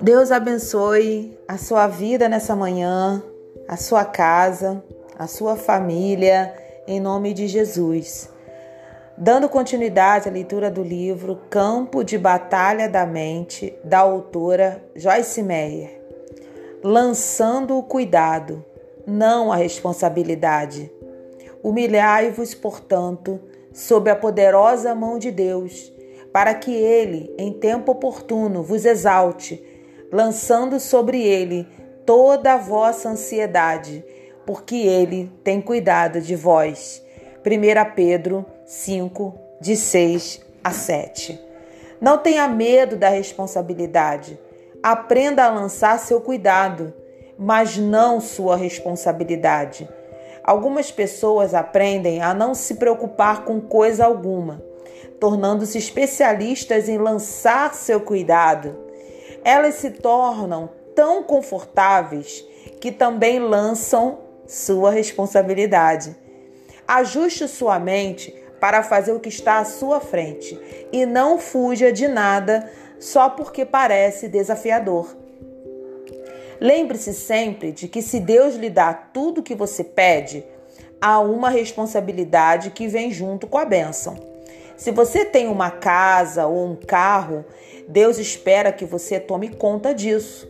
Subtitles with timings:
[0.00, 3.22] Deus abençoe a sua vida nessa manhã,
[3.66, 4.82] a sua casa,
[5.18, 6.54] a sua família,
[6.86, 8.28] em nome de Jesus.
[9.18, 16.00] Dando continuidade à leitura do livro Campo de Batalha da Mente, da autora Joyce Meyer.
[16.84, 18.64] Lançando o cuidado,
[19.06, 20.92] não a responsabilidade.
[21.62, 23.40] Humilhai-vos, portanto,
[23.76, 25.92] sob a poderosa mão de Deus,
[26.32, 29.62] para que ele, em tempo oportuno, vos exalte,
[30.10, 31.68] lançando sobre ele
[32.06, 34.02] toda a vossa ansiedade,
[34.46, 37.04] porque ele tem cuidado de vós.
[37.44, 41.38] 1 Pedro 5, de 6 a 7.
[42.00, 44.40] Não tenha medo da responsabilidade.
[44.82, 46.94] Aprenda a lançar seu cuidado,
[47.38, 49.86] mas não sua responsabilidade.
[50.46, 54.62] Algumas pessoas aprendem a não se preocupar com coisa alguma,
[55.18, 58.76] tornando-se especialistas em lançar seu cuidado.
[59.42, 62.46] Elas se tornam tão confortáveis
[62.80, 66.14] que também lançam sua responsabilidade.
[66.86, 70.56] Ajuste sua mente para fazer o que está à sua frente
[70.92, 75.25] e não fuja de nada só porque parece desafiador.
[76.60, 80.44] Lembre-se sempre de que se Deus lhe dá tudo o que você pede,
[81.00, 84.16] há uma responsabilidade que vem junto com a bênção.
[84.76, 87.44] Se você tem uma casa ou um carro,
[87.88, 90.48] Deus espera que você tome conta disso.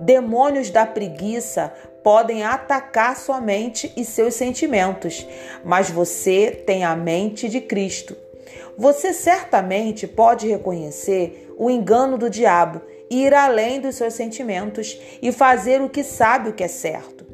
[0.00, 5.26] Demônios da preguiça podem atacar sua mente e seus sentimentos,
[5.64, 8.16] mas você tem a mente de Cristo.
[8.76, 12.80] Você certamente pode reconhecer o engano do diabo,
[13.12, 17.26] ir além dos seus sentimentos e fazer o que sabe o que é certo.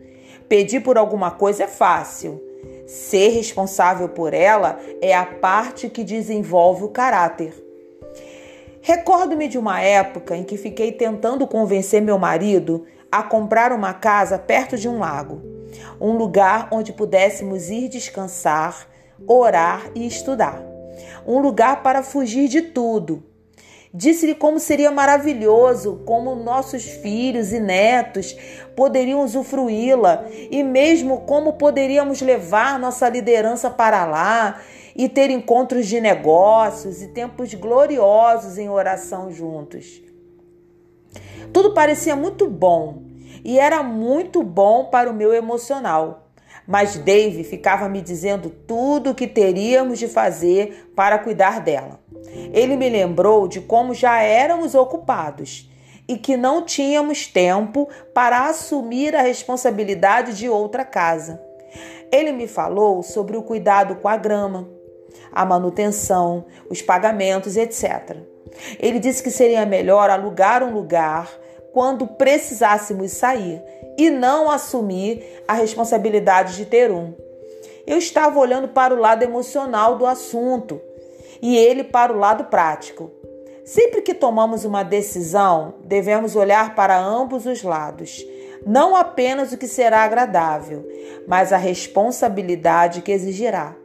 [0.48, 2.42] Pedir por alguma coisa é fácil.
[2.86, 7.52] Ser responsável por ela é a parte que desenvolve o caráter.
[8.80, 14.38] Recordo-me de uma época em que fiquei tentando convencer meu marido a comprar uma casa
[14.38, 15.42] perto de um lago,
[16.00, 18.88] um lugar onde pudéssemos ir descansar,
[19.26, 20.62] orar e estudar.
[21.26, 23.22] Um lugar para fugir de tudo.
[23.92, 28.36] Disse-lhe como seria maravilhoso, como nossos filhos e netos
[28.76, 34.60] poderiam usufruí-la e mesmo como poderíamos levar nossa liderança para lá
[34.94, 40.02] e ter encontros de negócios e tempos gloriosos em oração juntos.
[41.52, 43.02] Tudo parecia muito bom
[43.44, 46.27] e era muito bom para o meu emocional.
[46.68, 51.98] Mas Dave ficava me dizendo tudo o que teríamos de fazer para cuidar dela.
[52.52, 55.66] Ele me lembrou de como já éramos ocupados
[56.06, 61.40] e que não tínhamos tempo para assumir a responsabilidade de outra casa.
[62.12, 64.68] Ele me falou sobre o cuidado com a grama,
[65.32, 68.14] a manutenção, os pagamentos, etc.
[68.78, 71.30] Ele disse que seria melhor alugar um lugar
[71.78, 73.62] quando precisássemos sair
[73.96, 77.14] e não assumir a responsabilidade de ter um.
[77.86, 80.80] Eu estava olhando para o lado emocional do assunto
[81.40, 83.12] e ele para o lado prático.
[83.64, 88.26] Sempre que tomamos uma decisão, devemos olhar para ambos os lados,
[88.66, 90.84] não apenas o que será agradável,
[91.28, 93.76] mas a responsabilidade que exigirá.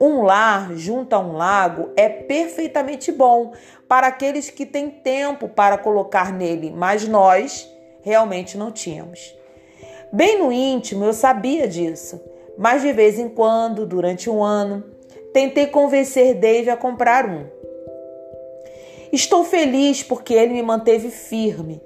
[0.00, 3.52] Um lar junto a um lago é perfeitamente bom
[3.88, 7.68] para aqueles que têm tempo para colocar nele, mas nós
[8.02, 9.34] realmente não tínhamos.
[10.12, 12.20] Bem no íntimo eu sabia disso,
[12.58, 14.84] mas de vez em quando, durante um ano,
[15.32, 17.46] tentei convencer Dave a comprar um.
[19.12, 21.82] Estou feliz porque ele me manteve firme.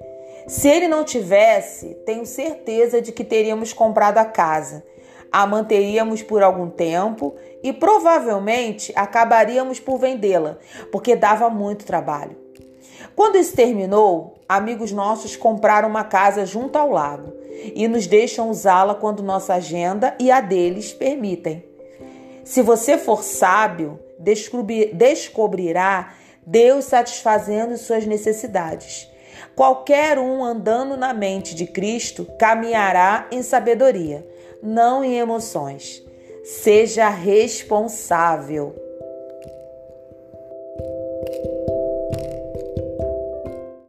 [0.47, 4.83] Se ele não tivesse, tenho certeza de que teríamos comprado a casa
[5.31, 10.57] a manteríamos por algum tempo e provavelmente acabaríamos por vendê-la,
[10.91, 12.37] porque dava muito trabalho.
[13.15, 17.33] Quando isso terminou, amigos nossos compraram uma casa junto ao lago
[17.73, 21.63] e nos deixam usá-la quando nossa agenda e a deles permitem.
[22.43, 23.99] Se você for sábio,
[24.93, 26.13] descobrirá
[26.45, 29.09] Deus satisfazendo suas necessidades.
[29.55, 34.27] Qualquer um andando na mente de Cristo caminhará em sabedoria
[34.65, 36.03] não em emoções.
[36.43, 38.84] Seja responsável.